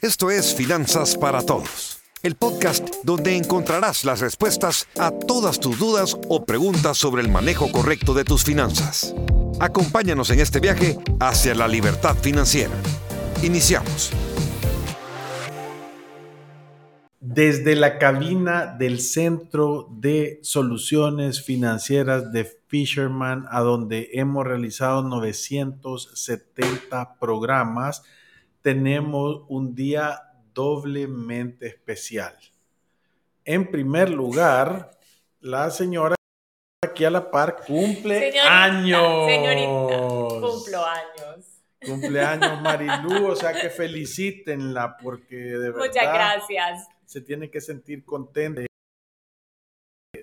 [0.00, 6.16] Esto es Finanzas para Todos, el podcast donde encontrarás las respuestas a todas tus dudas
[6.28, 9.12] o preguntas sobre el manejo correcto de tus finanzas.
[9.58, 12.74] Acompáñanos en este viaje hacia la libertad financiera.
[13.42, 14.12] Iniciamos.
[17.18, 27.16] Desde la cabina del Centro de Soluciones Financieras de Fisherman, a donde hemos realizado 970
[27.18, 28.04] programas,
[28.68, 30.20] tenemos un día
[30.52, 32.36] doblemente especial.
[33.46, 34.90] En primer lugar,
[35.40, 36.14] la señora
[36.84, 39.26] aquí a la par cumple años.
[39.26, 41.62] Señorita, cumplo años.
[41.82, 45.86] Cumpleaños Marilú, o sea que felicítenla porque de verdad.
[45.86, 46.88] Muchas gracias.
[47.06, 48.66] Se tiene que sentir contenta de,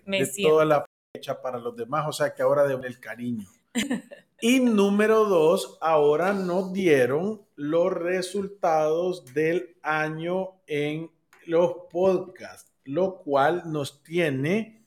[0.05, 0.54] Me de siento.
[0.54, 0.86] toda la
[1.16, 3.48] fecha para los demás, o sea que ahora de el cariño.
[4.42, 11.10] Y número dos, ahora nos dieron los resultados del año en
[11.46, 14.86] los podcasts, lo cual nos tiene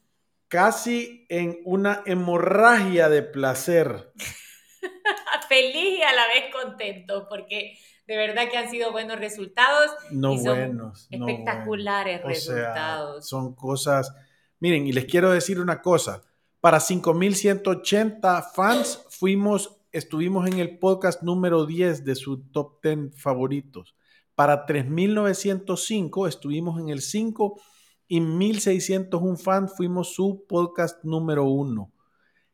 [0.48, 4.12] casi en una hemorragia de placer.
[5.48, 9.90] Feliz y a la vez contento porque de verdad que han sido buenos resultados.
[10.10, 11.08] No Y son buenos.
[11.10, 12.42] no espectaculares buenos.
[12.42, 13.28] O sea, resultados.
[13.28, 14.14] son cosas.
[14.60, 16.22] Miren, y les quiero decir una cosa.
[16.60, 23.96] Para 5180 fans fuimos, estuvimos en el podcast número 10 de su top 10 favoritos.
[24.36, 27.60] Para 3905 estuvimos en el 5
[28.06, 31.92] y 1601 fans fuimos su podcast número 1.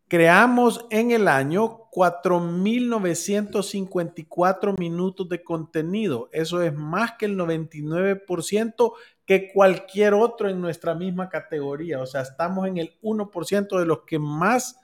[0.08, 6.30] Creamos en el año 4.954 minutos de contenido.
[6.32, 8.92] Eso es más que el 99%
[9.26, 12.00] que cualquier otro en nuestra misma categoría.
[12.00, 14.80] O sea, estamos en el 1% de los que más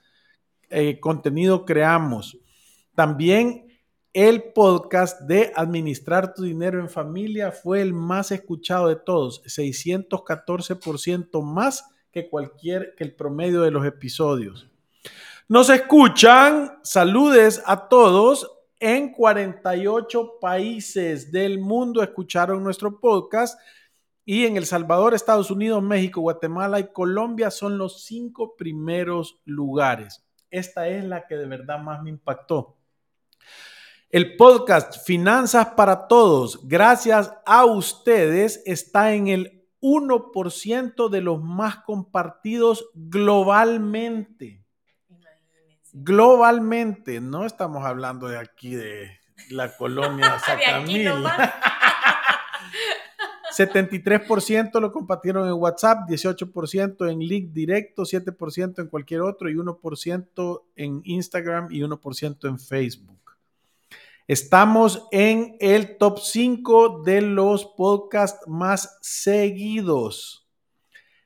[0.71, 2.39] eh, contenido creamos.
[2.95, 3.67] También
[4.13, 11.43] el podcast de Administrar tu dinero en familia fue el más escuchado de todos, 614%
[11.43, 14.69] más que cualquier que el promedio de los episodios.
[15.49, 18.51] Nos escuchan, saludes a todos.
[18.81, 23.61] En 48 países del mundo escucharon nuestro podcast
[24.25, 30.25] y en El Salvador, Estados Unidos, México, Guatemala y Colombia son los cinco primeros lugares.
[30.51, 32.77] Esta es la que de verdad más me impactó.
[34.11, 41.77] El podcast Finanzas para Todos, gracias a ustedes, está en el 1% de los más
[41.79, 44.61] compartidos globalmente
[45.93, 49.19] globalmente, no estamos hablando de aquí de
[49.51, 51.11] la colonia Sacamil.
[53.59, 53.73] Nomás.
[53.73, 60.63] 73% lo compartieron en WhatsApp, 18% en link directo, 7% en cualquier otro y 1%
[60.77, 63.21] en Instagram y 1% en Facebook.
[64.31, 70.47] Estamos en el top 5 de los podcasts más seguidos.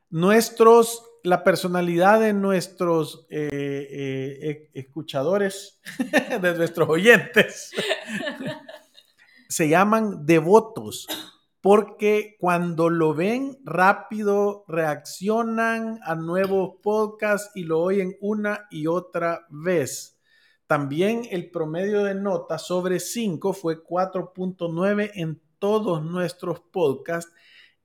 [0.09, 5.81] Nuestros, la personalidad de nuestros eh, eh, escuchadores,
[6.41, 7.73] de nuestros oyentes,
[9.51, 11.07] se llaman devotos
[11.65, 19.47] porque cuando lo ven rápido reaccionan a nuevos podcasts y lo oyen una y otra
[19.49, 20.21] vez.
[20.67, 27.33] También el promedio de nota sobre 5 fue 4.9 en todos nuestros podcasts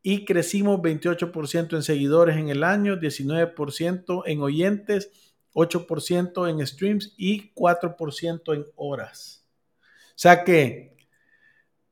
[0.02, 5.10] y crecimos 28% en seguidores en el año, 19% en oyentes,
[5.54, 9.48] 8% en streams y 4% en horas.
[10.10, 10.98] O sea que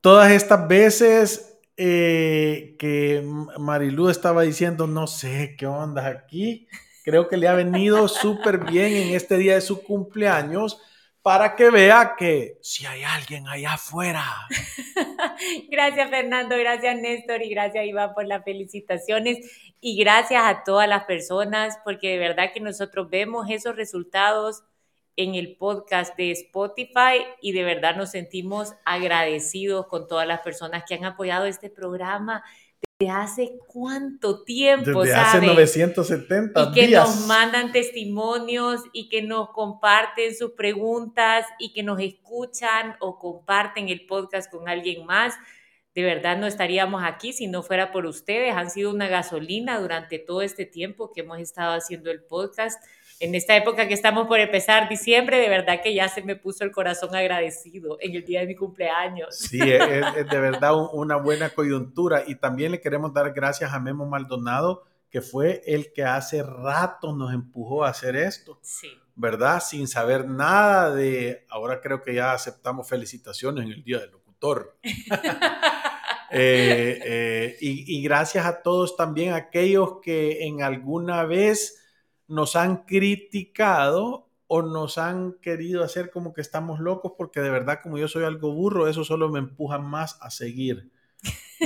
[0.02, 1.47] todas estas veces
[1.78, 3.24] eh, que
[3.60, 6.68] Marilú estaba diciendo, no sé qué onda aquí,
[7.04, 10.82] creo que le ha venido súper bien en este día de su cumpleaños
[11.22, 14.24] para que vea que si hay alguien allá afuera.
[15.70, 19.40] Gracias Fernando, gracias Néstor y gracias Iván por las felicitaciones.
[19.82, 24.64] Y gracias a todas las personas porque de verdad que nosotros vemos esos resultados
[25.18, 30.84] en el podcast de Spotify y de verdad nos sentimos agradecidos con todas las personas
[30.88, 32.44] que han apoyado este programa
[33.00, 35.50] desde hace cuánto tiempo, Desde hace ¿saben?
[35.50, 37.08] 970 y que días.
[37.08, 43.90] nos mandan testimonios y que nos comparten sus preguntas y que nos escuchan o comparten
[43.90, 45.36] el podcast con alguien más.
[45.94, 48.56] De verdad no estaríamos aquí si no fuera por ustedes.
[48.56, 52.84] Han sido una gasolina durante todo este tiempo que hemos estado haciendo el podcast.
[53.20, 56.64] En esta época que estamos por empezar diciembre, de verdad que ya se me puso
[56.64, 59.36] el corazón agradecido en el día de mi cumpleaños.
[59.38, 59.82] Sí, es,
[60.18, 62.24] es de verdad un- una buena coyuntura.
[62.28, 67.16] Y también le queremos dar gracias a Memo Maldonado, que fue el que hace rato
[67.16, 68.90] nos empujó a hacer esto, Sí.
[69.16, 69.62] ¿verdad?
[69.62, 74.78] Sin saber nada de, ahora creo que ya aceptamos felicitaciones en el Día del Locutor.
[76.30, 81.82] Eh, eh, y, y, gracias a todos también aquellos que en alguna vez
[82.28, 87.80] nos han criticado o nos han querido hacer como que estamos locos porque de verdad
[87.84, 90.92] como yo soy algo burro, eso solo me empuja más a seguir.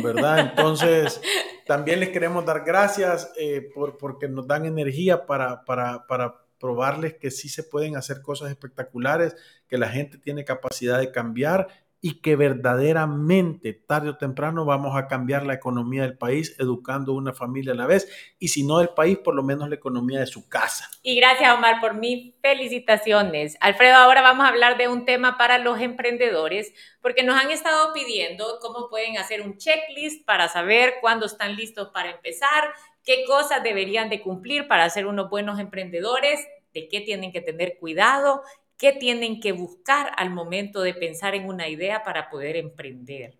[0.01, 0.39] ¿Verdad?
[0.39, 1.21] Entonces,
[1.67, 7.15] también les queremos dar gracias eh, por, porque nos dan energía para, para, para probarles
[7.15, 9.35] que sí se pueden hacer cosas espectaculares,
[9.67, 11.67] que la gente tiene capacidad de cambiar
[12.03, 17.31] y que verdaderamente tarde o temprano vamos a cambiar la economía del país educando una
[17.31, 18.09] familia a la vez
[18.39, 20.89] y si no del país, por lo menos la economía de su casa.
[21.03, 23.55] Y gracias Omar por mis felicitaciones.
[23.59, 27.93] Alfredo, ahora vamos a hablar de un tema para los emprendedores porque nos han estado
[27.93, 32.73] pidiendo cómo pueden hacer un checklist para saber cuándo están listos para empezar,
[33.03, 36.39] qué cosas deberían de cumplir para ser unos buenos emprendedores,
[36.73, 38.41] de qué tienen que tener cuidado
[38.81, 43.37] ¿Qué tienen que buscar al momento de pensar en una idea para poder emprender?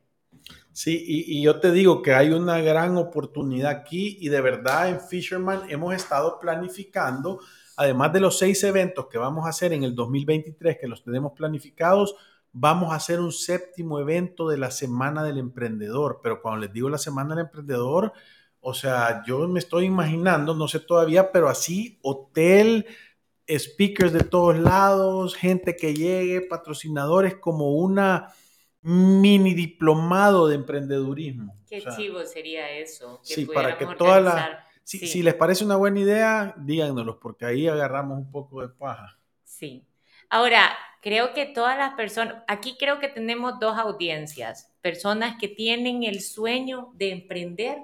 [0.72, 5.02] Sí, y, yo te digo que hay una gran oportunidad aquí y de verdad en
[5.02, 7.40] Fisherman hemos estado planificando,
[7.76, 11.32] además de los seis eventos que vamos a hacer en el 2023, que los tenemos
[11.32, 12.16] planificados,
[12.52, 16.20] vamos a hacer un séptimo evento de la Semana del Emprendedor.
[16.22, 18.14] Pero cuando les digo la Semana del Emprendedor,
[18.60, 22.86] o sea, yo me estoy imaginando, no sé todavía, pero así, hotel,
[23.58, 28.34] speakers de todos lados, gente que llegue, patrocinadores, como una
[28.82, 31.56] mini diplomado de emprendedurismo.
[31.68, 33.20] Qué chivo sería eso.
[33.24, 34.50] sí, para que todas las...
[34.84, 39.18] Si, les parece una buena idea, díganoslo, porque ahí agarramos un poco de paja.
[39.44, 39.86] Sí.
[40.30, 46.04] Ahora, creo que todas las personas, aquí creo que tenemos dos audiencias, personas que tienen
[46.04, 47.78] el sueño de emprender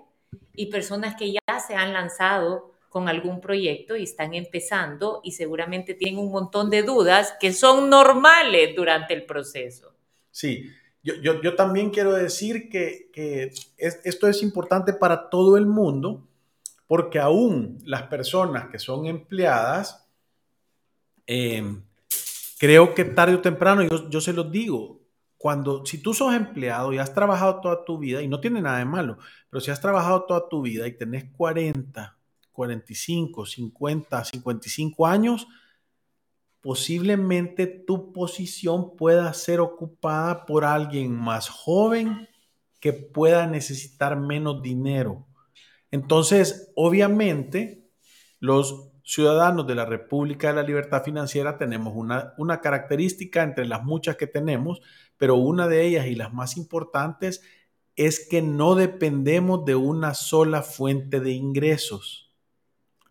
[0.53, 5.93] y personas que ya se han lanzado con algún proyecto y están empezando y seguramente
[5.93, 9.93] tienen un montón de dudas que son normales durante el proceso.
[10.31, 10.71] Sí,
[11.03, 16.27] yo, yo, yo también quiero decir que, que esto es importante para todo el mundo
[16.87, 20.09] porque aún las personas que son empleadas,
[21.27, 21.63] eh,
[22.57, 25.01] creo que tarde o temprano, yo, yo se los digo,
[25.37, 28.79] cuando, si tú sos empleado y has trabajado toda tu vida, y no tiene nada
[28.79, 29.19] de malo,
[29.51, 32.16] pero si has trabajado toda tu vida y tenés 40,
[32.57, 35.47] 45, 50, 55 años,
[36.59, 42.27] posiblemente tu posición pueda ser ocupada por alguien más joven
[42.79, 45.27] que pueda necesitar menos dinero.
[45.91, 47.91] Entonces, obviamente,
[48.39, 53.83] los ciudadanos de la República de la Libertad Financiera tenemos una, una característica entre las
[53.83, 54.81] muchas que tenemos,
[55.15, 57.43] pero una de ellas y las más importantes
[57.95, 62.26] es que no dependemos de una sola fuente de ingresos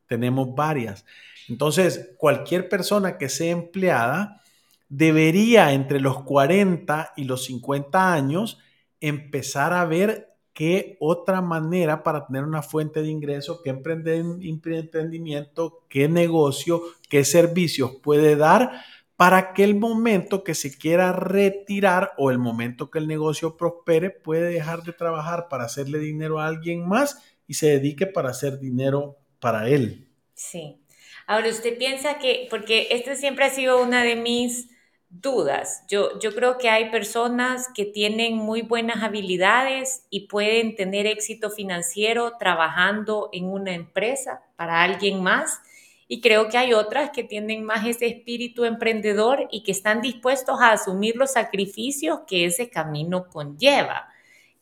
[0.07, 1.05] tenemos varias.
[1.49, 4.43] Entonces, cualquier persona que sea empleada
[4.89, 8.59] debería entre los 40 y los 50 años
[9.01, 16.09] empezar a ver qué otra manera para tener una fuente de ingreso, qué emprendimiento, qué
[16.09, 18.83] negocio, qué servicios puede dar
[19.17, 24.11] para que el momento que se quiera retirar o el momento que el negocio prospere
[24.11, 28.59] puede dejar de trabajar para hacerle dinero a alguien más y se dedique para hacer
[28.59, 30.07] dinero para él.
[30.35, 30.81] Sí.
[31.27, 34.69] Ahora, usted piensa que, porque esta siempre ha sido una de mis
[35.09, 41.07] dudas, yo, yo creo que hay personas que tienen muy buenas habilidades y pueden tener
[41.07, 45.61] éxito financiero trabajando en una empresa para alguien más.
[46.09, 50.61] Y creo que hay otras que tienen más ese espíritu emprendedor y que están dispuestos
[50.61, 54.09] a asumir los sacrificios que ese camino conlleva.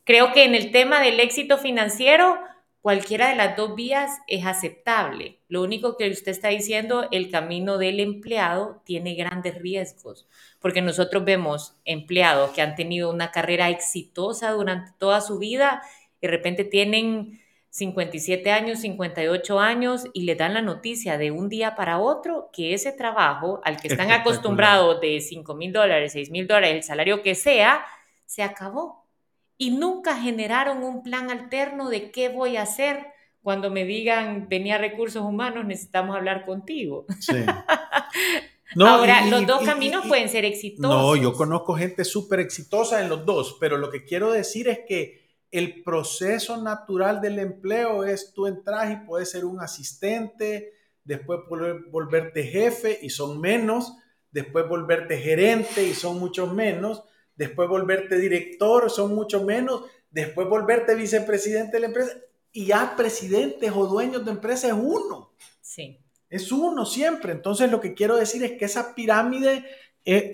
[0.05, 2.39] Creo que en el tema del éxito financiero,
[2.85, 5.39] Cualquiera de las dos vías es aceptable.
[5.47, 10.27] Lo único que usted está diciendo, el camino del empleado tiene grandes riesgos,
[10.59, 15.81] porque nosotros vemos empleados que han tenido una carrera exitosa durante toda su vida
[16.21, 21.49] y de repente tienen 57 años, 58 años y le dan la noticia de un
[21.49, 26.29] día para otro que ese trabajo al que están acostumbrados de 5 mil dólares, 6
[26.29, 27.83] mil dólares, el salario que sea,
[28.27, 29.04] se acabó
[29.57, 33.07] y nunca generaron un plan alterno de qué voy a hacer
[33.41, 37.05] cuando me digan, venía recursos humanos, necesitamos hablar contigo.
[37.19, 37.33] Sí.
[38.75, 41.01] No, Ahora, los dos caminos pueden ser exitosos.
[41.01, 44.79] No, yo conozco gente súper exitosa en los dos, pero lo que quiero decir es
[44.85, 50.73] que el proceso natural del empleo es tú entras y puedes ser un asistente,
[51.05, 51.39] después
[51.89, 53.93] volverte jefe y son menos,
[54.31, 57.03] después volverte gerente y son muchos menos,
[57.35, 62.17] después volverte director, son mucho menos, después volverte vicepresidente de la empresa
[62.51, 65.33] y ya presidentes o dueños de empresa es uno.
[65.59, 65.99] Sí.
[66.29, 67.33] Es uno siempre.
[67.33, 69.65] Entonces lo que quiero decir es que esa pirámide,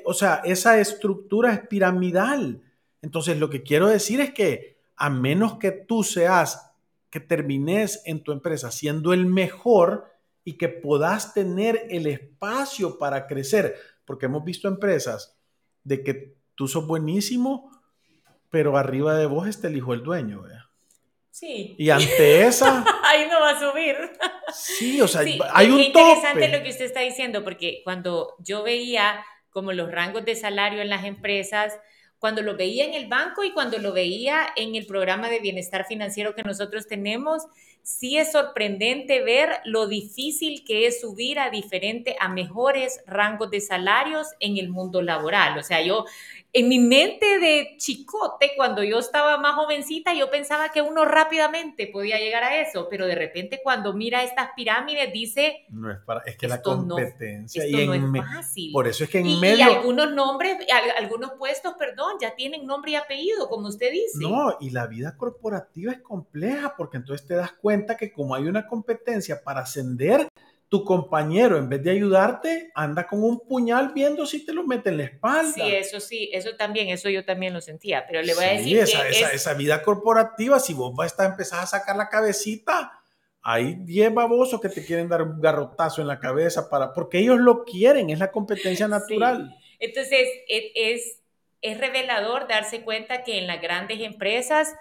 [0.06, 2.62] o sea, esa estructura es piramidal.
[3.02, 6.72] Entonces lo que quiero decir es que a menos que tú seas,
[7.10, 10.06] que termines en tu empresa siendo el mejor
[10.44, 15.38] y que puedas tener el espacio para crecer, porque hemos visto empresas
[15.84, 17.72] de que tú sos buenísimo,
[18.52, 20.70] pero arriba de vos está el hijo del dueño, ¿vea?
[21.32, 21.74] Sí.
[21.80, 22.86] Y ante esa...
[23.04, 23.96] Ahí no va a subir.
[24.54, 25.82] Sí, o sea, hay un tope.
[25.82, 30.36] Es interesante lo que usted está diciendo, porque cuando yo veía como los rangos de
[30.36, 31.80] salario en las empresas,
[32.20, 35.88] cuando lo veía en el banco y cuando lo veía en el programa de bienestar
[35.88, 37.42] financiero que nosotros tenemos,
[37.84, 43.60] sí es sorprendente ver lo difícil que es subir a diferentes, a mejores rangos de
[43.60, 45.58] salarios en el mundo laboral.
[45.58, 46.06] O sea, yo
[46.54, 51.88] en mi mente de chicote, cuando yo estaba más jovencita, yo pensaba que uno rápidamente
[51.88, 55.66] podía llegar a eso, pero de repente cuando mira estas pirámides dice...
[55.70, 57.66] No es para, es que la competencia...
[57.66, 58.72] y no es fácil.
[58.74, 59.58] Por eso es que en y, medio...
[59.58, 60.58] Y algunos nombres,
[60.98, 64.20] algunos puestos, perdón, ya tienen nombre y apellido, como usted dice.
[64.20, 68.44] No, y la vida corporativa es compleja, porque entonces te das cuenta que como hay
[68.44, 70.28] una competencia para ascender,
[70.72, 74.88] tu compañero, en vez de ayudarte, anda con un puñal viendo si te lo mete
[74.88, 75.52] en la espalda.
[75.52, 78.78] Sí, eso sí, eso también, eso yo también lo sentía, pero le voy a decir
[78.78, 83.02] esa, que esa, esa, vida corporativa, si vos vas a empezar a sacar la cabecita,
[83.42, 87.40] hay 10 babosos que te quieren dar un garrotazo en la cabeza para, porque ellos
[87.40, 89.54] lo quieren, es la competencia natural.
[89.78, 91.20] Entonces, es, es,
[91.62, 94.74] es revelador darse cuenta que en las grandes empresas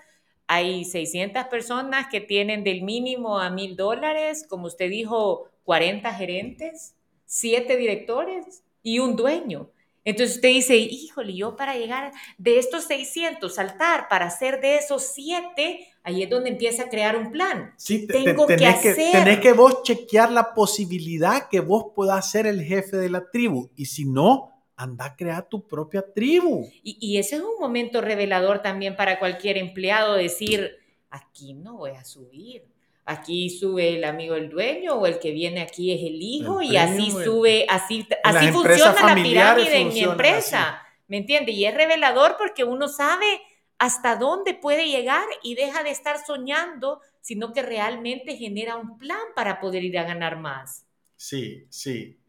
[0.53, 6.97] hay 600 personas que tienen del mínimo a mil dólares, como usted dijo, 40 gerentes,
[7.27, 9.71] 7 directores y un dueño.
[10.05, 15.13] Entonces usted dice, híjole, yo para llegar de estos 600, saltar para hacer de esos
[15.15, 17.73] 7, ahí es donde empieza a crear un plan.
[17.77, 18.97] Sí, tengo que, hacer.
[19.13, 23.71] tenés que vos chequear la posibilidad que vos puedas ser el jefe de la tribu.
[23.77, 26.69] Y si no, anda a crear tu propia tribu.
[26.83, 30.79] Y, y ese es un momento revelador también para cualquier empleado, decir,
[31.11, 32.65] aquí no voy a subir
[33.11, 36.77] aquí sube el amigo del dueño o el que viene aquí es el hijo y
[36.77, 41.51] así sube, así, así funciona la pirámide en mi empresa, ¿me entiende?
[41.53, 43.41] Y es revelador porque uno sabe
[43.79, 49.21] hasta dónde puede llegar y deja de estar soñando, sino que realmente genera un plan
[49.35, 50.87] para poder ir a ganar más.
[51.17, 52.20] Sí, sí.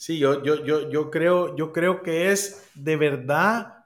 [0.00, 3.84] Sí, yo, yo, yo, yo, creo, yo creo que es de verdad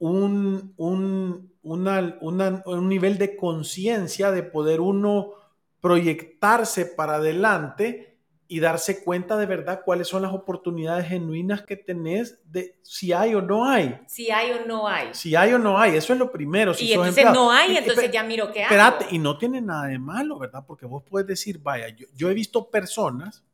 [0.00, 5.34] un, un, un nivel de conciencia de poder uno
[5.80, 8.18] proyectarse para adelante
[8.48, 13.36] y darse cuenta de verdad cuáles son las oportunidades genuinas que tenés de si hay
[13.36, 14.00] o no hay.
[14.08, 15.10] Si hay o no hay.
[15.12, 16.74] Si hay o no hay, eso es lo primero.
[16.74, 20.00] Si y entonces no hay, entonces ya miro qué Espérate, y no tiene nada de
[20.00, 20.64] malo, ¿verdad?
[20.66, 23.44] Porque vos puedes decir, vaya, yo, yo he visto personas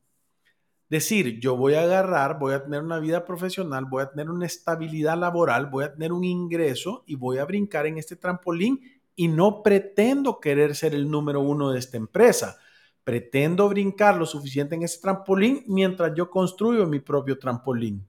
[0.88, 4.47] decir, yo voy a agarrar, voy a tener una vida profesional, voy a tener una
[4.47, 8.81] estabilidad laboral, voy a tener un ingreso y voy a brincar en este trampolín
[9.14, 12.59] y no pretendo querer ser el número uno de esta empresa.
[13.02, 18.07] Pretendo brincar lo suficiente en ese trampolín mientras yo construyo mi propio trampolín.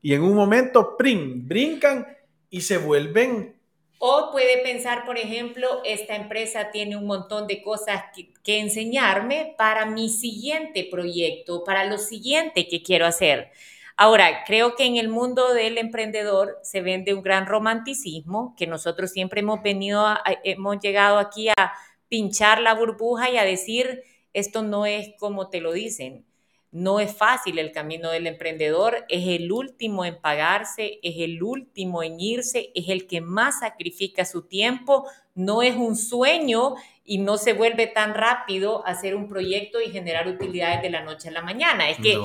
[0.00, 1.46] Y en un momento, ¡prim!
[1.46, 2.06] brincan
[2.50, 3.57] y se vuelven
[3.98, 9.84] o puede pensar, por ejemplo, esta empresa tiene un montón de cosas que, enseñarme para
[9.86, 13.50] mi siguiente proyecto, para lo siguiente que quiero hacer.
[13.96, 19.10] Ahora, creo que en el mundo del emprendedor se vende un gran romanticismo, que nosotros
[19.10, 20.06] siempre hemos venido,
[20.44, 21.72] hemos llegado aquí a
[22.08, 24.02] pinchar la burbuja y a decir,
[24.32, 26.27] esto no es como te lo dicen.
[26.70, 32.02] No es fácil el camino del emprendedor, es el último en pagarse, es el último
[32.02, 36.74] en irse, es el que más sacrifica su tiempo, no es un sueño
[37.10, 41.30] y no se vuelve tan rápido hacer un proyecto y generar utilidades de la noche
[41.30, 41.88] a la mañana.
[41.88, 42.20] Es que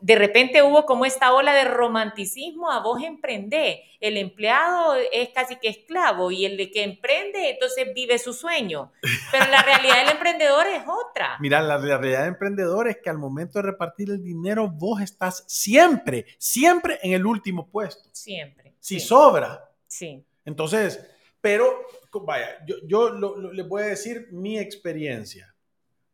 [0.00, 3.80] de repente hubo como esta ola de romanticismo a vos emprender.
[4.00, 8.90] El empleado es casi que esclavo y el de que emprende entonces vive su sueño.
[9.30, 11.36] Pero la realidad del emprendedor es otra.
[11.40, 15.44] Mira, la realidad del emprendedor es que al momento de repartir el dinero vos estás
[15.46, 18.08] siempre, siempre en el último puesto.
[18.12, 18.72] Siempre.
[18.80, 19.62] Si sobra.
[19.86, 20.24] Sí.
[20.46, 21.06] Entonces,
[21.42, 21.84] pero
[22.20, 23.10] vaya, yo, yo
[23.52, 25.54] le voy a decir mi experiencia.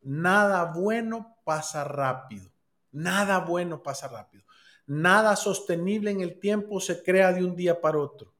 [0.03, 2.51] Nada bueno pasa rápido.
[2.93, 4.45] Nada bueno pasa rápido.
[4.87, 8.33] Nada sostenible en el tiempo se crea de un día para otro.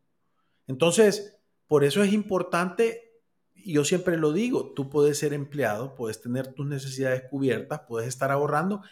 [0.67, 3.21] Entonces, por eso es importante,
[3.55, 8.09] y yo siempre lo digo, tú puedes ser empleado, puedes tener tus necesidades cubiertas, puedes
[8.09, 8.83] estar ahorrando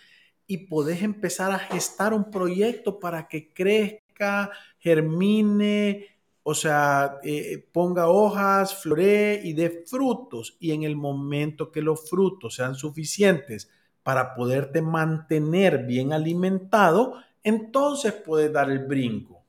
[0.47, 6.16] y puedes empezar a gestar un proyecto para que crezca, germine,
[6.49, 10.57] o sea, eh, ponga hojas, floree y dé frutos.
[10.61, 13.69] Y en el momento que los frutos sean suficientes
[14.05, 19.43] para poderte mantener bien alimentado, entonces puedes dar el brinco,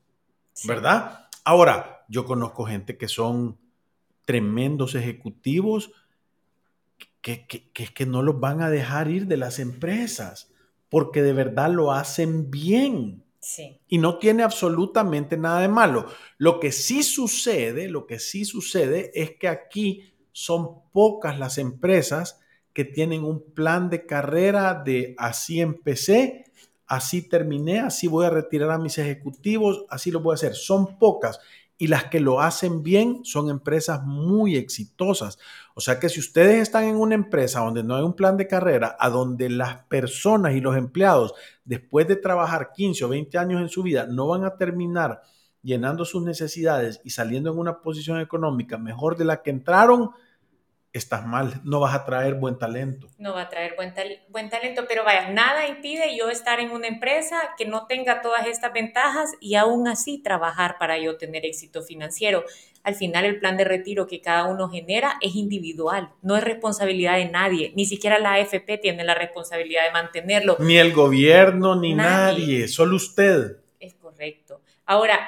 [0.64, 1.28] ¿verdad?
[1.44, 3.56] Ahora, yo conozco gente que son
[4.24, 5.92] tremendos ejecutivos
[7.20, 10.52] que, que, que, que no los van a dejar ir de las empresas
[10.88, 13.22] porque de verdad lo hacen bien.
[13.88, 16.06] Y no tiene absolutamente nada de malo.
[16.36, 22.40] Lo que sí sucede, lo que sí sucede es que aquí son pocas las empresas
[22.72, 26.44] que tienen un plan de carrera de así empecé,
[26.86, 30.54] así terminé, así voy a retirar a mis ejecutivos, así lo voy a hacer.
[30.54, 31.40] Son pocas
[31.78, 35.38] y las que lo hacen bien son empresas muy exitosas.
[35.74, 38.48] O sea que si ustedes están en una empresa donde no hay un plan de
[38.48, 43.62] carrera, a donde las personas y los empleados, después de trabajar 15 o 20 años
[43.62, 45.22] en su vida, no van a terminar
[45.62, 50.10] llenando sus necesidades y saliendo en una posición económica mejor de la que entraron,
[50.98, 53.08] estás mal, no vas a traer buen talento.
[53.18, 56.70] No va a traer buen, tal buen talento, pero vaya, nada impide yo estar en
[56.70, 61.46] una empresa que no tenga todas estas ventajas y aún así trabajar para yo tener
[61.46, 62.44] éxito financiero.
[62.82, 67.16] Al final el plan de retiro que cada uno genera es individual, no es responsabilidad
[67.16, 70.56] de nadie, ni siquiera la AFP tiene la responsabilidad de mantenerlo.
[70.60, 73.58] Ni el gobierno, ni nadie, nadie solo usted.
[73.80, 74.60] Es correcto.
[74.84, 75.18] Ahora,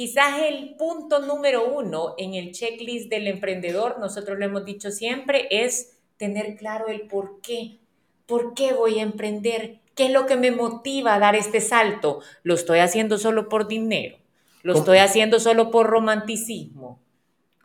[0.00, 5.46] Quizás el punto número uno en el checklist del emprendedor, nosotros lo hemos dicho siempre,
[5.50, 7.80] es tener claro el por qué.
[8.24, 9.80] ¿Por qué voy a emprender?
[9.94, 12.20] ¿Qué es lo que me motiva a dar este salto?
[12.44, 14.16] ¿Lo estoy haciendo solo por dinero?
[14.62, 16.98] ¿Lo estoy haciendo solo por romanticismo?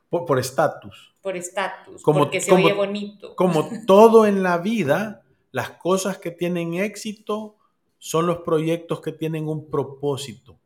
[0.10, 1.14] Por estatus.
[1.22, 3.34] Por estatus, porque se oye bonito.
[3.38, 5.24] Como todo en la vida,
[5.54, 7.56] las cosas que tienen éxito
[7.98, 10.60] son los proyectos que tienen un propósito.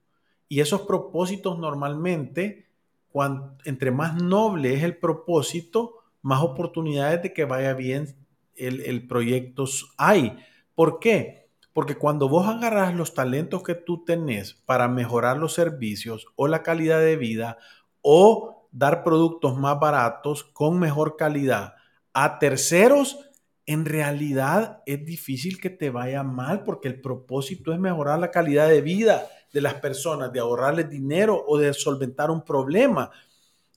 [0.49, 2.65] Y esos propósitos normalmente,
[3.11, 8.15] cuando, entre más noble es el propósito, más oportunidades de que vaya bien
[8.55, 9.65] el, el proyecto
[9.97, 10.37] hay.
[10.75, 11.47] ¿Por qué?
[11.71, 16.63] Porque cuando vos agarras los talentos que tú tenés para mejorar los servicios o la
[16.63, 17.57] calidad de vida
[18.01, 21.75] o dar productos más baratos con mejor calidad
[22.13, 23.29] a terceros,
[23.65, 28.67] en realidad es difícil que te vaya mal porque el propósito es mejorar la calidad
[28.67, 33.12] de vida de las personas, de ahorrarles dinero o de solventar un problema.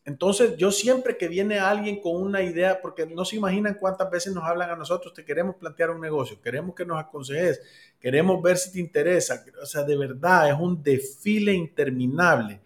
[0.05, 4.35] Entonces, yo siempre que viene alguien con una idea, porque no se imaginan cuántas veces
[4.35, 7.61] nos hablan a nosotros, te queremos plantear un negocio, queremos que nos aconsejes,
[8.01, 9.45] queremos ver si te interesa.
[9.63, 12.61] O sea, de verdad, es un desfile interminable.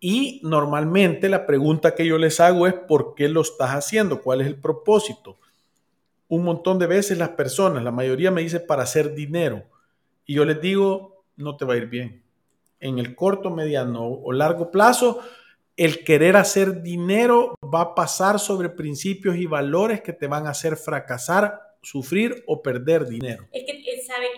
[0.00, 4.22] Y normalmente la pregunta que yo les hago es, ¿por qué lo estás haciendo?
[4.22, 5.38] ¿Cuál es el propósito?
[6.28, 9.64] Un montón de veces las personas, la mayoría me dice para hacer dinero.
[10.24, 12.29] Y yo les digo, no te va a ir bien
[12.80, 15.20] en el corto, mediano o largo plazo,
[15.76, 20.50] el querer hacer dinero va a pasar sobre principios y valores que te van a
[20.50, 23.46] hacer fracasar, sufrir o perder dinero.
[23.52, 23.64] Eh.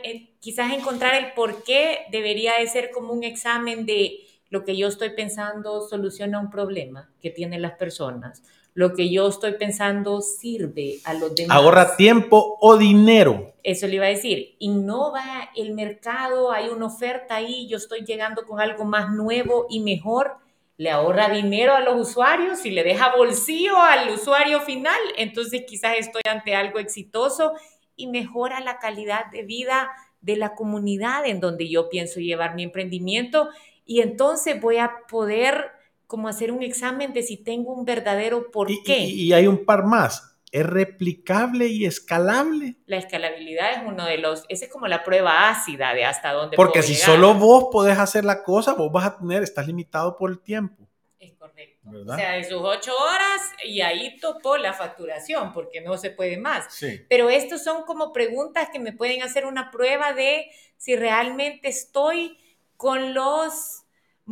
[0.05, 4.19] Eh, quizás encontrar el por qué debería de ser como un examen de
[4.51, 8.43] lo que yo estoy pensando soluciona un problema que tienen las personas
[8.75, 11.57] lo que yo estoy pensando sirve a los demás.
[11.57, 13.53] Ahorra tiempo o dinero.
[13.63, 18.45] Eso le iba a decir, innova el mercado, hay una oferta ahí, yo estoy llegando
[18.45, 20.37] con algo más nuevo y mejor,
[20.79, 25.97] le ahorra dinero a los usuarios y le deja bolsillo al usuario final, entonces quizás
[25.99, 27.53] estoy ante algo exitoso
[27.95, 32.65] y mejora la calidad de vida de la comunidad en donde yo pienso llevar mi
[32.65, 33.49] emprendimiento
[33.85, 35.71] y entonces voy a poder
[36.13, 38.99] como hacer un examen de si tengo un verdadero por qué.
[38.99, 40.37] Y, hay un par más.
[40.51, 42.77] ¿Es replicable y escalable?
[42.85, 46.55] La escalabilidad es uno de los, esa es como la prueba ácida de hasta dónde
[46.55, 50.31] Porque si solo vos podés hacer la cosa, vos vas a tener, estás limitado por
[50.31, 50.87] el tiempo.
[51.19, 51.89] Es correcto.
[51.91, 56.37] O sea, de sus ocho horas y ahí topó la facturación, porque no se puede
[56.37, 56.67] más.
[56.75, 57.07] Sí.
[57.09, 62.37] Pero estos son como preguntas que me pueden hacer una prueba de si realmente estoy
[62.77, 63.82] con los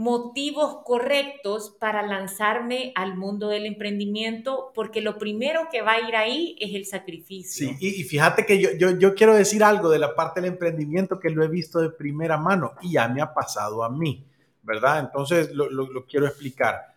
[0.00, 6.16] motivos correctos para lanzarme al mundo del emprendimiento, porque lo primero que va a ir
[6.16, 7.68] ahí es el sacrificio.
[7.68, 11.20] Sí, y, fíjate que yo, yo, yo, quiero decir algo de la parte del emprendimiento
[11.20, 14.26] que lo he visto de primera mano y ya me ha pasado a mí,
[14.62, 15.00] ¿verdad?
[15.00, 16.94] Entonces lo, lo, lo quiero explicar.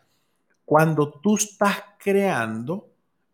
[0.63, 2.89] Cuando tú estás creando,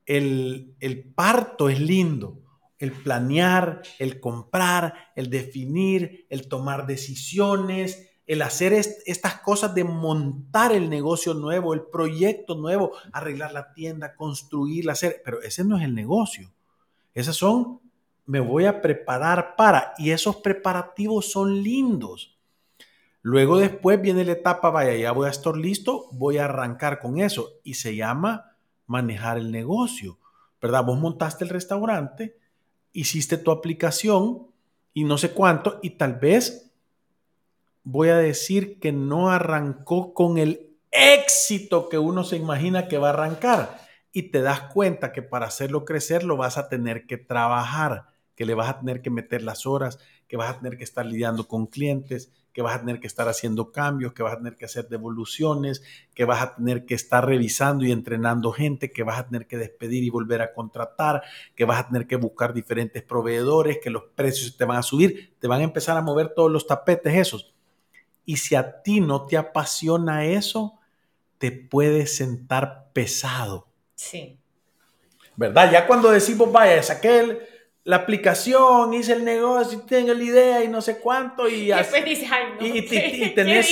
[0.08, 2.41] el, el parto es lindo,
[2.79, 10.71] el planear, el comprar, el definir, el tomar decisiones, el hacer estas cosas de montar
[10.71, 15.83] el negocio nuevo, el proyecto nuevo, arreglar la tienda, construirla, hacer, pero ese no es
[15.83, 16.53] el negocio.
[17.15, 17.81] Esas son,
[18.27, 22.37] me voy a preparar para, y esos preparativos son lindos.
[23.23, 27.19] Luego después viene la etapa, vaya, ya voy a estar listo, voy a arrancar con
[27.19, 30.19] eso, y se llama manejar el negocio,
[30.61, 30.85] ¿verdad?
[30.85, 32.37] Vos montaste el restaurante,
[32.93, 34.49] hiciste tu aplicación
[34.93, 36.68] y no sé cuánto, y tal vez
[37.91, 43.08] voy a decir que no arrancó con el éxito que uno se imagina que va
[43.08, 43.80] a arrancar.
[44.12, 48.45] Y te das cuenta que para hacerlo crecer lo vas a tener que trabajar, que
[48.45, 51.47] le vas a tener que meter las horas, que vas a tener que estar lidiando
[51.47, 54.65] con clientes, que vas a tener que estar haciendo cambios, que vas a tener que
[54.65, 59.28] hacer devoluciones, que vas a tener que estar revisando y entrenando gente, que vas a
[59.28, 61.23] tener que despedir y volver a contratar,
[61.56, 65.36] que vas a tener que buscar diferentes proveedores, que los precios te van a subir,
[65.39, 67.54] te van a empezar a mover todos los tapetes esos.
[68.29, 70.77] Y si a ti no te apasiona eso,
[71.39, 73.67] te puede sentar pesado.
[73.95, 74.37] Sí.
[75.35, 75.71] ¿Verdad?
[75.71, 77.39] Ya cuando decimos, vaya, saqué el,
[77.85, 81.49] la aplicación, hice el negocio, tengo la idea y no sé cuánto.
[81.49, 81.71] Y,
[82.59, 83.65] y, tenés,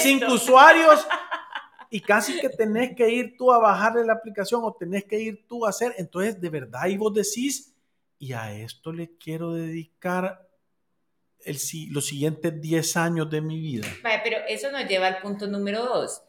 [0.00, 1.06] cinco, usuarios
[1.90, 5.46] y casi que tenés que ir tú a bajarle la aplicación o tenés que ir
[5.46, 5.94] tú a hacer.
[5.98, 7.74] Entonces, de verdad, y vos decís,
[8.18, 10.48] y a esto le quiero dedicar
[11.44, 11.58] el,
[11.90, 13.86] los siguientes 10 años de mi vida.
[14.24, 16.22] pero eso nos lleva al punto número dos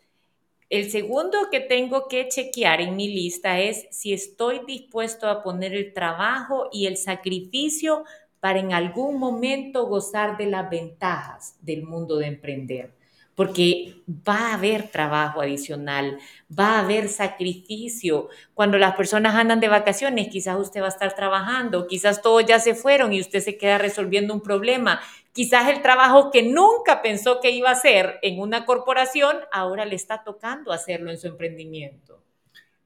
[0.73, 5.75] el segundo que tengo que chequear en mi lista es si estoy dispuesto a poner
[5.75, 8.05] el trabajo y el sacrificio
[8.39, 13.02] para en algún momento gozar de las ventajas del mundo de emprender
[13.35, 16.19] porque va a haber trabajo adicional,
[16.57, 18.29] va a haber sacrificio.
[18.53, 22.59] Cuando las personas andan de vacaciones, quizás usted va a estar trabajando, quizás todos ya
[22.59, 25.01] se fueron y usted se queda resolviendo un problema.
[25.31, 29.95] Quizás el trabajo que nunca pensó que iba a hacer en una corporación, ahora le
[29.95, 32.21] está tocando hacerlo en su emprendimiento.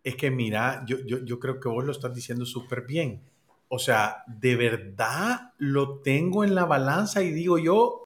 [0.01, 3.21] Es que mira, yo, yo, creo que vos lo estás diciendo súper bien.
[3.67, 8.05] O sea, de verdad lo tengo en la balanza y digo yo,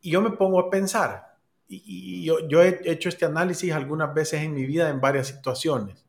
[0.00, 1.35] y yo me pongo a pensar,
[1.68, 6.04] y, yo, he hecho este análisis algunas veces en mi vida en varias situaciones.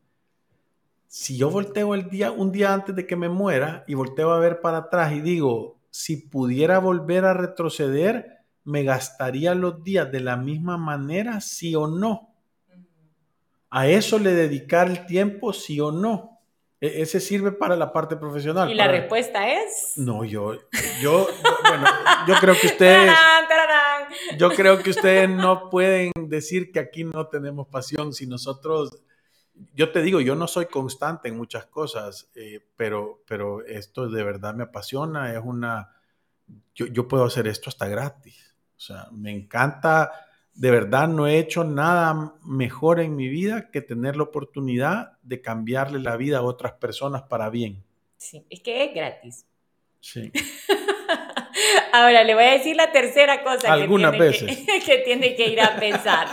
[1.06, 4.38] Si yo volteo el día, un día antes de que me muera y volteo a
[4.38, 10.20] ver para atrás y digo, si pudiera volver a retroceder, me gastaría los días de
[10.20, 12.34] la misma manera, sí o no.
[13.70, 16.37] A eso le dedicar el tiempo, sí o no.
[16.80, 18.70] E, ese sirve para la parte profesional.
[18.70, 19.94] ¿Y la respuesta es?
[19.96, 20.54] No, yo,
[21.00, 21.28] yo,
[21.62, 21.86] bueno,
[22.26, 23.12] yo creo que ustedes,
[24.38, 28.90] yo creo que ustedes no pueden decir que aquí no tenemos pasión si nosotros,
[29.74, 34.22] yo te digo, yo no soy constante en muchas cosas, eh, pero, pero esto de
[34.22, 35.96] verdad me apasiona, es una,
[36.74, 40.12] yo, yo puedo hacer esto hasta gratis, o sea, me encanta
[40.58, 45.40] de verdad no he hecho nada mejor en mi vida que tener la oportunidad de
[45.40, 47.84] cambiarle la vida a otras personas para bien.
[48.16, 49.46] Sí, es que es gratis.
[50.00, 50.32] Sí.
[51.92, 54.66] Ahora le voy a decir la tercera cosa Algunas que, tiene veces.
[54.66, 56.26] Que, que tiene que ir a pensar.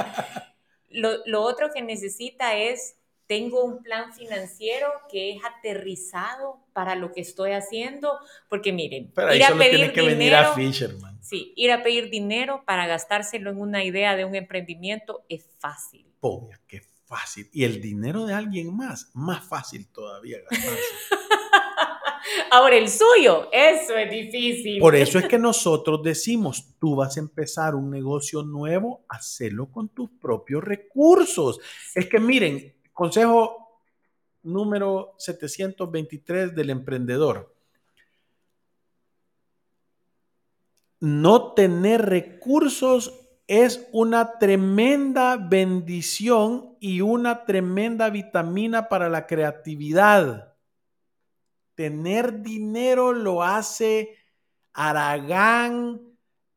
[0.89, 2.94] Lo, lo otro que necesita es
[3.27, 8.17] tengo un plan financiero que es aterrizado para lo que estoy haciendo,
[8.49, 11.23] porque miren, ir a pedir que dinero, venir a Fisherman.
[11.23, 16.05] Sí, ir a pedir dinero para gastárselo en una idea de un emprendimiento es fácil.
[16.19, 17.49] Obvio, qué fácil.
[17.51, 20.79] Y el dinero de alguien más, más fácil todavía gastarse.
[22.51, 24.79] Ahora el suyo, eso es difícil.
[24.79, 29.89] Por eso es que nosotros decimos, tú vas a empezar un negocio nuevo, hacelo con
[29.89, 31.59] tus propios recursos.
[31.93, 33.81] Es que miren, Consejo
[34.43, 37.53] número 723 del emprendedor.
[41.01, 43.13] No tener recursos
[43.47, 50.55] es una tremenda bendición y una tremenda vitamina para la creatividad.
[51.75, 54.15] Tener dinero lo hace
[54.71, 56.01] Aragán,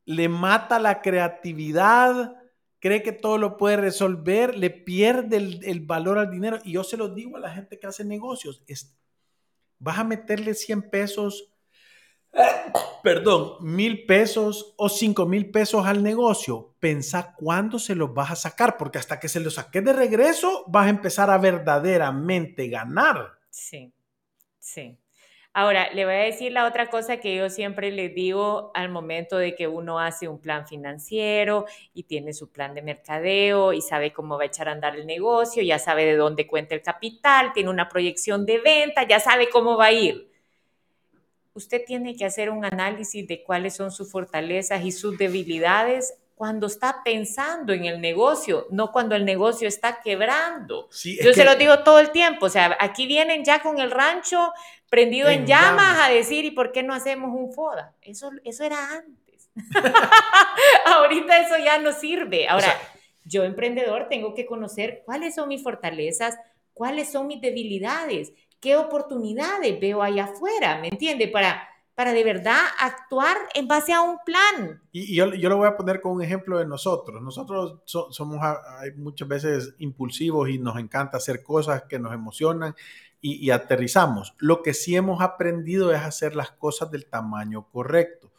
[0.04, 2.37] le mata la creatividad,
[2.80, 6.58] cree que todo lo puede resolver, le pierde el, valor al dinero.
[6.64, 8.96] Y yo se lo digo a la gente que hace negocios, es,
[9.78, 11.52] vas a meterle 100 pesos,
[13.02, 18.36] perdón, mil pesos o cinco mil pesos al negocio, pensa cuándo se los vas a
[18.36, 23.38] sacar, porque hasta que se los saques de regreso, vas a empezar a verdaderamente ganar.
[23.50, 23.92] Sí,
[24.58, 24.98] sí.
[25.60, 29.38] Ahora, le voy a decir la otra cosa que yo siempre les digo al momento
[29.38, 34.12] de que uno hace un plan financiero y tiene su plan de mercadeo y sabe
[34.12, 37.52] cómo va a echar a andar el negocio, ya sabe de dónde cuenta el capital,
[37.52, 40.30] tiene una proyección de venta, ya sabe cómo va a ir.
[41.54, 46.68] Usted tiene que hacer un análisis de cuáles son sus fortalezas y sus debilidades cuando
[46.68, 50.88] está pensando en el negocio, no cuando el negocio está quebrando.
[51.02, 54.52] Yo se lo digo todo el tiempo, o sea, aquí vienen ya con el rancho
[54.88, 57.94] prendido en, llamas, a decir, ¿y por qué no hacemos un FODA?
[58.00, 59.50] Eso, eso era antes.
[60.86, 62.48] Ahorita eso ya no sirve.
[62.48, 62.72] Ahora,
[63.24, 66.38] yo emprendedor tengo que conocer cuáles son mis fortalezas,
[66.72, 71.26] cuáles son mis debilidades, qué oportunidades veo allá afuera, ¿me entiende?
[71.26, 71.68] Para
[71.98, 74.80] para de verdad actuar en base a un plan.
[74.92, 77.20] Y, yo, yo, lo voy a poner con un ejemplo de nosotros.
[77.20, 78.38] Nosotros somos
[78.94, 82.76] muchas veces impulsivos y nos encanta hacer cosas que nos emocionan
[83.20, 84.36] y, y aterrizamos.
[84.38, 88.30] Lo que sí hemos aprendido es hacer las cosas del tamaño correcto.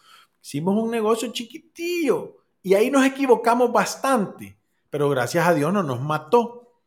[0.41, 4.58] Hicimos un negocio chiquitillo y ahí nos equivocamos bastante,
[4.89, 6.78] pero gracias a Dios no nos mató.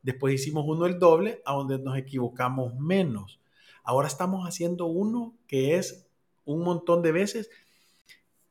[0.00, 3.40] Después hicimos uno el doble, a donde nos equivocamos menos.
[3.86, 6.03] Ahora estamos haciendo uno que es
[6.44, 7.50] un montón de veces,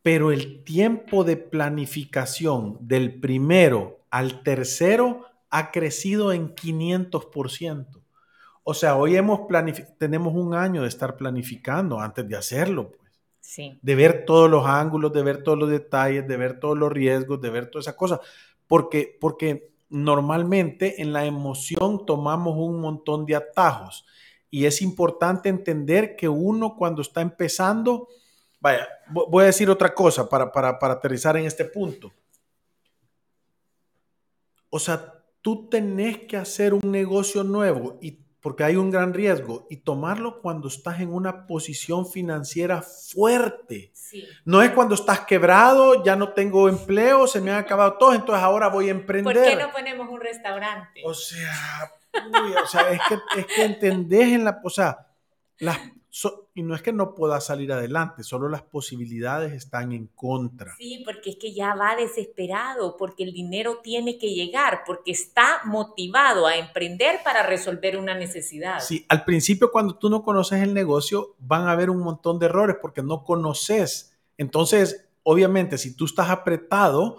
[0.01, 8.01] pero el tiempo de planificación del primero al tercero ha crecido en 500%.
[8.63, 9.41] O sea, hoy hemos
[9.97, 13.11] tenemos un año de estar planificando antes de hacerlo, pues.
[13.39, 13.77] Sí.
[13.81, 17.41] De ver todos los ángulos, de ver todos los detalles, de ver todos los riesgos,
[17.41, 18.19] de ver todas esas cosas.
[18.67, 24.05] Porque, porque normalmente en la emoción tomamos un montón de atajos
[24.53, 28.07] y es importante entender que uno cuando está empezando,
[28.59, 32.13] vaya, voy a decir otra cosa para, para, para aterrizar en este punto.
[34.69, 35.11] O sea,
[35.41, 38.11] tú tenés que hacer un negocio nuevo y
[38.41, 43.91] porque hay un gran riesgo y tomarlo cuando estás en una posición financiera fuerte.
[44.45, 48.43] No es cuando estás quebrado, ya no tengo empleo, se me han acabado todos, entonces
[48.43, 49.33] ahora voy a emprender.
[49.33, 51.01] ¿Por qué no ponemos un restaurante?
[51.05, 51.89] O sea,
[52.63, 55.07] o sea, es que, es que entendés en la, o sea,
[55.59, 55.79] las,
[56.53, 60.75] y no es que no pueda salir adelante, solo las posibilidades están en contra.
[60.77, 65.61] Sí, porque es que ya va desesperado, porque el dinero tiene que llegar, porque está
[65.65, 68.79] motivado a emprender para resolver una necesidad.
[68.79, 72.45] Sí, al principio cuando tú no conoces el negocio van a haber un montón de
[72.45, 74.15] errores porque no conoces.
[74.37, 77.17] Entonces, obviamente, si tú estás apretado,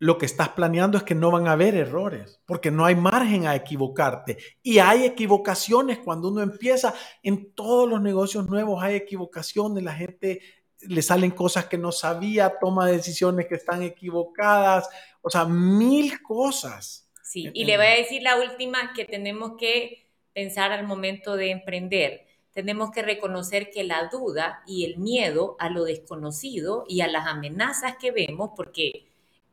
[0.00, 3.46] lo que estás planeando es que no van a haber errores, porque no hay margen
[3.46, 4.38] a equivocarte.
[4.62, 6.94] Y hay equivocaciones cuando uno empieza.
[7.22, 10.40] En todos los negocios nuevos hay equivocaciones, la gente
[10.80, 14.88] le salen cosas que no sabía, toma decisiones que están equivocadas,
[15.20, 17.10] o sea, mil cosas.
[17.22, 21.50] Sí, y le voy a decir la última que tenemos que pensar al momento de
[21.50, 22.26] emprender.
[22.52, 27.26] Tenemos que reconocer que la duda y el miedo a lo desconocido y a las
[27.26, 29.09] amenazas que vemos, porque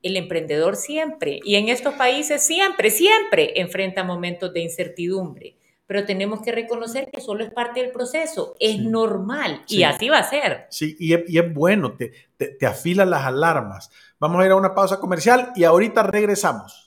[0.07, 6.41] el emprendedor siempre, y en estos países siempre, siempre enfrenta momentos de incertidumbre, pero tenemos
[6.41, 10.67] que reconocer que solo es parte del proceso, es normal y así va a ser.
[10.69, 13.89] Sí, y es, bueno, te, te, te afila las alarmas.
[14.19, 16.86] Vamos a ir a una pausa comercial y ahorita regresamos.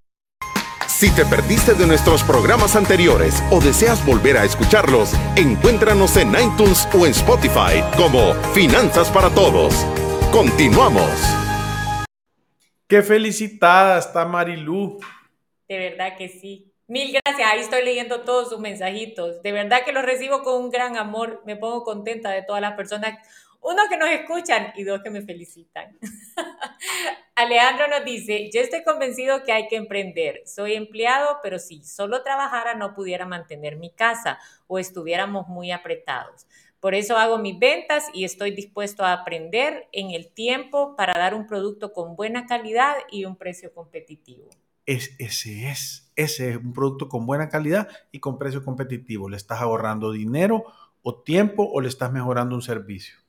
[1.01, 6.87] Si te perdiste de nuestros programas anteriores o deseas volver a escucharlos, encuéntranos en iTunes
[6.93, 9.73] o en Spotify como Finanzas para Todos.
[10.31, 11.09] Continuamos.
[12.87, 14.99] Qué felicitada está Marilú.
[15.67, 16.71] De verdad que sí.
[16.85, 17.49] Mil gracias.
[17.51, 19.41] Ahí estoy leyendo todos sus mensajitos.
[19.41, 21.41] De verdad que los recibo con un gran amor.
[21.47, 23.17] Me pongo contenta de todas las personas
[23.61, 25.97] uno que nos escuchan y dos que me felicitan.
[27.35, 30.41] Alejandro nos dice, yo estoy convencido que hay que emprender.
[30.45, 36.47] Soy empleado, pero si solo trabajara no pudiera mantener mi casa o estuviéramos muy apretados.
[36.79, 41.35] Por eso hago mis ventas y estoy dispuesto a aprender en el tiempo para dar
[41.35, 44.49] un producto con buena calidad y un precio competitivo.
[44.87, 49.29] Es, ese es, ese es un producto con buena calidad y con precio competitivo.
[49.29, 50.65] ¿Le estás ahorrando dinero
[51.03, 53.21] o tiempo o le estás mejorando un servicio?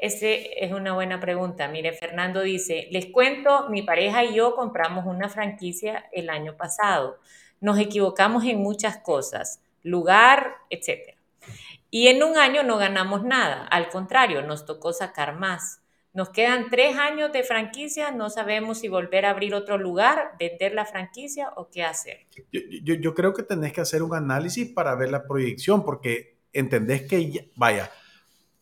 [0.00, 1.68] Esa es una buena pregunta.
[1.68, 7.18] Mire, Fernando dice, les cuento, mi pareja y yo compramos una franquicia el año pasado.
[7.60, 11.18] Nos equivocamos en muchas cosas, lugar, etc.
[11.90, 15.82] Y en un año no ganamos nada, al contrario, nos tocó sacar más.
[16.14, 20.72] Nos quedan tres años de franquicia, no sabemos si volver a abrir otro lugar, vender
[20.72, 22.26] la franquicia o qué hacer.
[22.50, 27.50] Yo, creo que tenés que hacer un análisis para ver la proyección, porque entendés que,
[27.54, 27.92] vaya,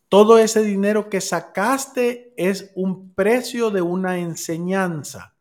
[0.09, 5.35] todo ese dinero que sacaste es un precio de una enseñanza.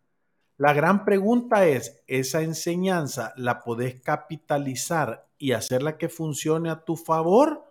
[0.58, 6.96] La gran pregunta es, ¿esa enseñanza la podés capitalizar y hacerla que funcione a tu
[6.96, 7.64] favor?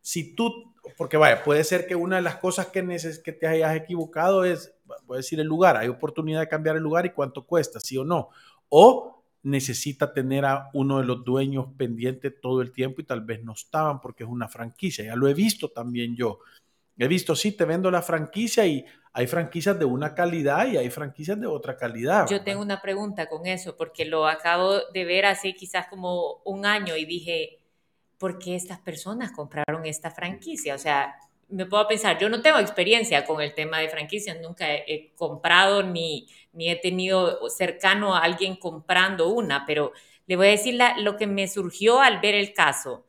[0.00, 3.46] Si tú, porque vaya, puede ser que una de las cosas que, neces que te
[3.46, 7.46] hayas equivocado es, voy decir el lugar, hay oportunidad de cambiar el lugar y cuánto
[7.46, 8.30] cuesta, sí o no.
[8.70, 13.44] O necesita tener a uno de los dueños pendiente todo el tiempo y tal vez
[13.44, 15.04] no estaban porque es una franquicia.
[15.04, 16.40] Ya lo he visto también yo.
[16.96, 20.90] He visto, sí, te vendo la franquicia y hay franquicias de una calidad y hay
[20.90, 22.26] franquicias de otra calidad.
[22.28, 26.64] Yo tengo una pregunta con eso, porque lo acabo de ver hace quizás como un
[26.64, 27.60] año y dije,
[28.18, 30.74] ¿por qué estas personas compraron esta franquicia?
[30.74, 31.14] O sea,
[31.48, 35.82] me puedo pensar, yo no tengo experiencia con el tema de franquicias, nunca he, comprado
[35.82, 39.92] ni, ni he tenido cercano a alguien comprando una, pero
[40.26, 43.04] le voy a decir lo que me surgió al ver el caso.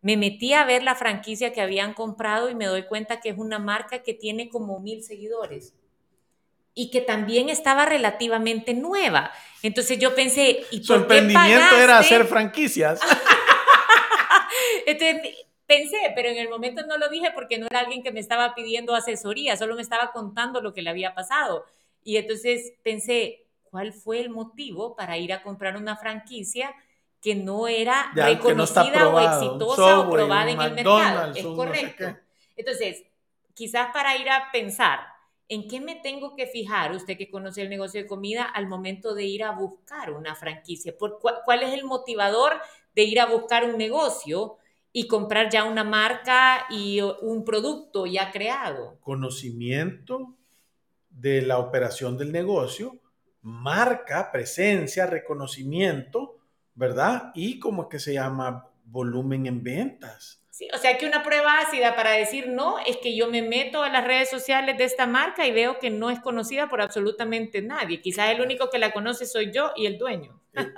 [0.00, 3.38] Me metí a ver la franquicia que habían comprado y me doy cuenta que es
[3.38, 5.74] una marca que tiene como mil seguidores
[6.74, 9.32] y que también estaba relativamente nueva.
[9.62, 13.00] Entonces yo pensé, ¿y Su emprendimiento era hacer franquicias.
[14.86, 18.20] Entonces pensé, pero en el momento no lo dije porque no era alguien que me
[18.20, 21.64] estaba pidiendo asesoría, solo me estaba contando lo que le había pasado.
[22.04, 26.74] Y entonces pensé, ¿cuál fue el motivo para ir a comprar una franquicia?
[27.22, 31.32] que no era reconocida o exitosa o probada en el mercado.
[31.32, 32.16] Es correcto.
[32.56, 33.04] Entonces,
[33.54, 34.98] quizás para ir a pensar,
[35.48, 39.14] ¿en qué me tengo que fijar, usted que conoce el negocio de comida, al momento
[39.14, 40.98] de ir a buscar una franquicia?
[40.98, 42.60] ¿Por ¿Cuál es el motivador
[42.94, 44.56] de ir a buscar un negocio
[44.92, 48.98] y comprar ya una marca y un producto ya creado?
[49.00, 50.34] Conocimiento
[51.10, 52.98] de la operación del negocio,
[53.42, 56.36] marca, presencia, reconocimiento
[56.74, 57.30] ¿verdad?
[57.34, 60.42] Y como que se llama volumen en ventas.
[60.50, 63.82] Sí, o sea que una prueba ácida para decir no es que yo me meto
[63.82, 67.62] a las redes sociales de esta marca y veo que no es conocida por absolutamente
[67.62, 68.02] nadie.
[68.02, 70.41] Quizás el único que la conoce soy yo y el dueño.
[70.54, 70.72] Eh,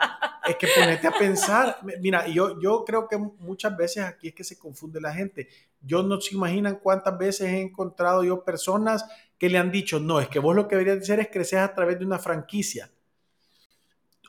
[0.48, 4.44] es que ponete a pensar, mira, yo, yo creo que muchas veces aquí es que
[4.44, 5.48] se confunde la gente.
[5.80, 9.04] Yo no se imaginan cuántas veces he encontrado yo personas
[9.38, 11.74] que le han dicho, no, es que vos lo que deberías hacer es crecer a
[11.74, 12.90] través de una franquicia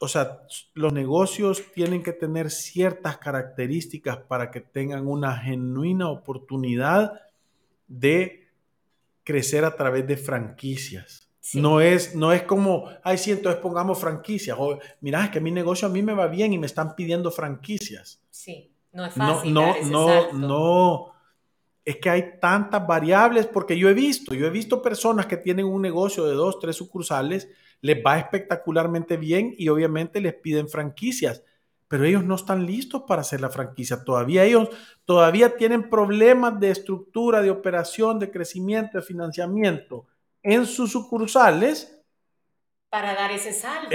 [0.02, 0.42] o sea,
[0.74, 7.22] los negocios tienen que tener ciertas características para que tengan una genuina oportunidad
[7.88, 8.50] de
[9.24, 11.25] crecer a través de franquicias.
[11.54, 14.58] No, es, no es como, ay, sí, entonces pongamos franquicias.
[14.60, 17.30] O, mira, es que mi negocio a mí me va bien y me están pidiendo
[17.32, 18.22] franquicias.
[18.32, 19.54] Sí, no es fácil.
[19.54, 21.14] No, no, no, no.
[21.84, 25.68] Es que hay tantas variables porque yo he visto, yo he visto personas que tienen
[25.68, 27.48] un negocio de dos, tres sucursales
[27.82, 31.44] les va espectacularmente bien y obviamente les piden franquicias,
[31.88, 34.44] pero ellos no están listos para hacer la franquicia todavía.
[34.44, 34.70] Ellos
[35.04, 40.08] todavía tienen problemas de estructura, de operación, de crecimiento, de financiamiento
[40.46, 41.92] en sus sucursales.
[42.90, 43.90] Para dar ese salto.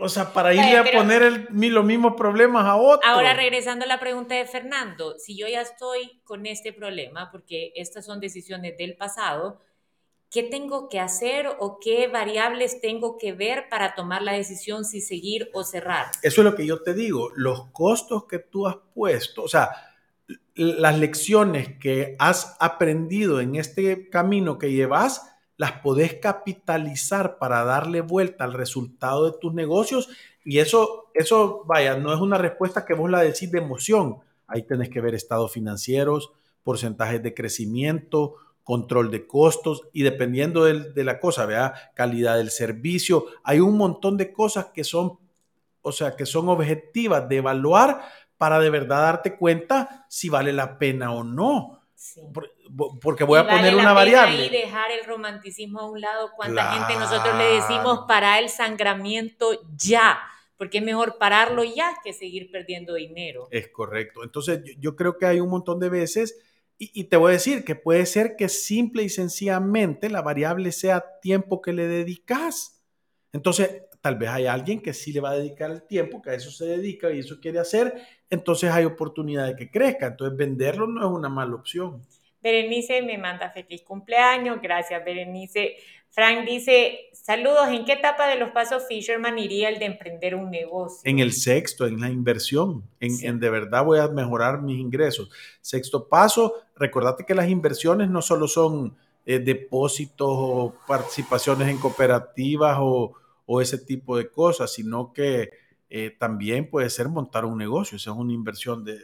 [0.00, 3.08] o sea, para irle a poner el, los mismos problemas a otros.
[3.08, 7.72] Ahora, regresando a la pregunta de Fernando, si yo ya estoy con este problema, porque
[7.76, 9.60] estas son decisiones del pasado,
[10.32, 15.02] ¿Qué tengo que hacer o qué variables tengo que ver para tomar la decisión si
[15.02, 16.06] seguir o cerrar?
[16.22, 19.68] Eso es lo que yo te digo, los costos que tú has puesto, o sea,
[20.54, 25.31] las lecciones que has aprendido en este camino que llevas,
[25.62, 30.08] las podés capitalizar para darle vuelta al resultado de tus negocios
[30.44, 34.16] y eso, eso, vaya, no es una respuesta que vos la decís de emoción.
[34.48, 36.32] Ahí tenés que ver estados financieros,
[36.64, 43.26] porcentajes de crecimiento, control de costos y dependiendo de, la cosa, vea, calidad del servicio,
[43.44, 45.20] hay un montón de cosas que son,
[45.80, 48.00] o sea, que son objetivas de evaluar
[48.36, 51.82] para de verdad darte cuenta si vale la pena o no.
[53.00, 54.46] Porque voy a poner una variable.
[54.46, 56.30] Y dejar el romanticismo a un lado.
[56.36, 60.20] ¿Cuánta gente nosotros le decimos para el sangramiento ya?
[60.56, 63.48] Porque es mejor pararlo ya que seguir perdiendo dinero.
[63.50, 64.22] Es correcto.
[64.22, 66.36] Entonces, yo creo que hay un montón de veces
[66.78, 71.20] y, te voy a decir que puede ser que simple y sencillamente la variable sea
[71.20, 72.82] tiempo que le dedicas.
[73.32, 76.34] Entonces, tal vez hay alguien que sí le va a dedicar el tiempo, que a
[76.34, 77.94] eso se dedica y eso quiere hacer,
[78.28, 80.08] entonces hay oportunidad de que crezca.
[80.08, 82.02] Entonces, venderlo no es una mala opción.
[82.42, 84.60] Berenice me manda feliz cumpleaños.
[84.60, 85.76] Gracias, Berenice.
[86.12, 90.50] Frank dice, saludos, ¿en qué etapa de los pasos Fisherman iría el de emprender un
[90.50, 91.00] negocio?
[91.10, 95.30] En el sexto, en la inversión, en, de verdad voy a mejorar mis ingresos.
[95.62, 102.76] Sexto paso, recordate que las inversiones no solo son eh, depósitos o participaciones en cooperativas
[102.80, 103.14] o,
[103.60, 105.50] ese tipo de cosas, sino que
[105.90, 108.98] eh, también puede ser montar un negocio, esa es una inversión de,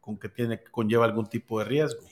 [0.00, 2.02] con que tiene, conlleva algún tipo de riesgo.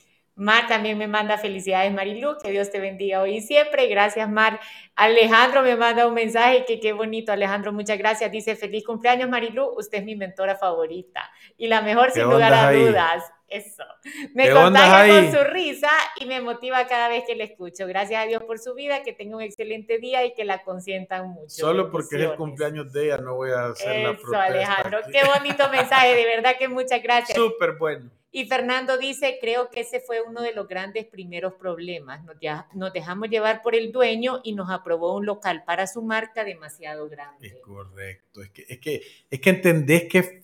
[0.41, 3.85] Mar también me manda felicidades, Marilu, que Dios te bendiga hoy y siempre.
[3.85, 4.59] Gracias, Mar.
[4.95, 8.31] Alejandro me manda un mensaje que qué bonito, Alejandro, muchas gracias.
[8.31, 12.71] Dice, feliz cumpleaños, Marilu, usted es mi mentora favorita y la mejor sin lugar a
[12.71, 13.23] dudas.
[13.51, 13.83] Eso.
[14.33, 15.89] Me contagia con su risa
[16.21, 17.85] y me motiva cada vez que le escucho.
[17.85, 21.27] Gracias a Dios por su vida, que tenga un excelente día y que la consientan
[21.27, 21.49] mucho.
[21.49, 24.43] Solo porque es el cumpleaños de ella no voy a hacer la protesta.
[24.43, 27.37] Alejandro, qué bonito mensaje, de verdad que muchas gracias.
[27.37, 28.09] Súper bueno.
[28.33, 32.23] Y Fernando dice, creo que ese fue uno de los grandes primeros problemas.
[32.23, 36.01] Nos, ya, nos dejamos llevar por el dueño y nos aprobó un local para su
[36.01, 37.47] marca demasiado grande.
[37.47, 38.41] Es correcto.
[38.41, 40.43] Es que, es que, es que entendés que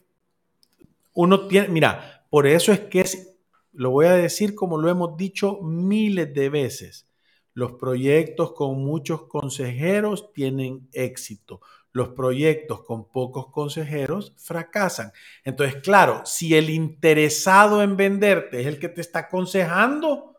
[1.13, 3.37] uno tiene, mira, por eso es que es,
[3.71, 7.07] lo voy a decir como lo hemos dicho miles de veces,
[7.53, 11.59] los proyectos con muchos consejeros tienen éxito.
[11.91, 15.11] Los proyectos con pocos consejeros fracasan.
[15.43, 20.35] Entonces, claro, si el interesado en venderte es el que te está aconsejando,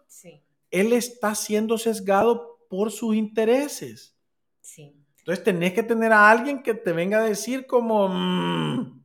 [0.70, 4.16] él está siendo sesgado por sus intereses.
[4.76, 8.97] Entonces, tenés que tener a alguien que te venga a decir como, mm,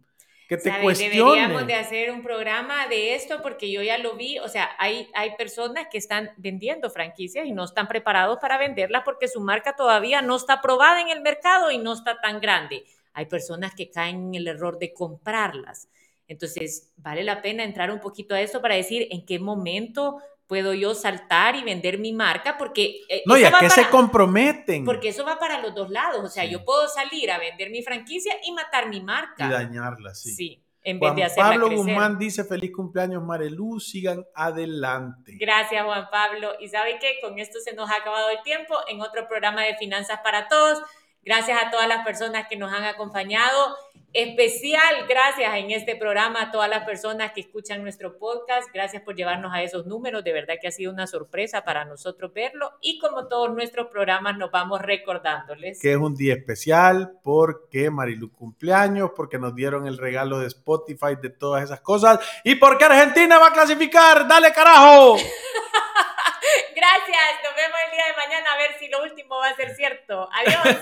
[0.48, 4.48] que te Deberíamos de hacer un programa de esto porque yo ya lo vi, o
[4.48, 9.28] sea, hay, hay personas que están vendiendo franquicias y no están preparados para venderlas porque
[9.28, 12.84] su marca todavía no está aprobada en el mercado y no está tan grande.
[13.14, 15.88] Hay personas que caen en el error de comprarlas.
[16.28, 20.74] Entonces, vale la pena entrar un poquito a eso para decir en qué momento puedo
[20.74, 23.02] yo saltar y vender mi marca porque...
[23.10, 24.86] Eh, no, y a qué se comprometen.
[24.86, 26.24] Porque eso va para los dos lados.
[26.24, 29.48] O sea, yo puedo salir a vender mi franquicia y matar mi marca.
[29.48, 30.34] Y dañarla, sí.
[30.34, 30.64] Sí.
[30.86, 35.38] En vez de hacerla Pablo Guzmán dice feliz cumpleaños Marelú, sigan adelante.
[35.40, 36.52] Gracias Juan Pablo.
[36.60, 39.78] Y sabe qué, con esto se nos ha acabado el tiempo en otro programa de
[39.78, 40.80] Finanzas para Todos.
[41.26, 43.76] Gracias a todas las personas que nos han acompañado.
[44.16, 48.70] Especial gracias en este programa a todas las personas que escuchan nuestro podcast.
[48.72, 50.24] Gracias por llevarnos a esos números.
[50.24, 52.74] De verdad que ha sido una sorpresa para nosotros verlo.
[52.80, 55.82] Y como todos nuestros programas, nos vamos recordándoles.
[55.82, 61.16] Que es un día especial porque Marilu cumpleaños, porque nos dieron el regalo de Spotify,
[61.20, 62.20] de todas esas cosas.
[62.44, 64.28] Y porque Argentina va a clasificar.
[64.28, 65.18] ¡Dale carajo!
[66.76, 67.44] Gracias.
[67.44, 70.30] Nos vemos el día de mañana a ver si lo último va a ser cierto.
[70.32, 70.78] Adiós.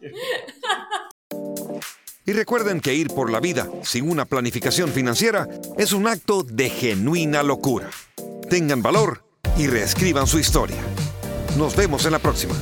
[2.26, 6.70] Y recuerden que ir por la vida sin una planificación financiera es un acto de
[6.70, 7.90] genuina locura.
[8.48, 9.22] Tengan valor
[9.58, 10.80] y reescriban su historia.
[11.58, 12.54] Nos vemos en la próxima.